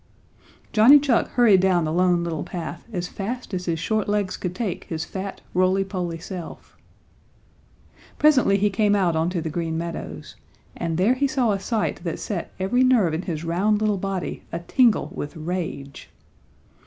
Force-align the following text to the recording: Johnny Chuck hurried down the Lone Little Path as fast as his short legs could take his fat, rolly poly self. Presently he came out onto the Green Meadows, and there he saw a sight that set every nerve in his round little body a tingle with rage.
Johnny 0.73 0.97
Chuck 0.99 1.27
hurried 1.33 1.59
down 1.59 1.83
the 1.85 1.93
Lone 1.93 2.23
Little 2.23 2.43
Path 2.43 2.87
as 2.91 3.07
fast 3.07 3.53
as 3.53 3.65
his 3.65 3.77
short 3.79 4.09
legs 4.09 4.35
could 4.35 4.55
take 4.55 4.85
his 4.85 5.05
fat, 5.05 5.41
rolly 5.53 5.83
poly 5.83 6.17
self. 6.17 6.75
Presently 8.17 8.57
he 8.57 8.71
came 8.71 8.95
out 8.95 9.15
onto 9.15 9.41
the 9.41 9.51
Green 9.51 9.77
Meadows, 9.77 10.35
and 10.75 10.97
there 10.97 11.13
he 11.13 11.27
saw 11.27 11.51
a 11.51 11.59
sight 11.59 12.03
that 12.03 12.17
set 12.17 12.51
every 12.59 12.83
nerve 12.83 13.13
in 13.13 13.21
his 13.21 13.43
round 13.43 13.79
little 13.79 13.99
body 13.99 14.41
a 14.51 14.57
tingle 14.57 15.11
with 15.13 15.37
rage. 15.37 16.09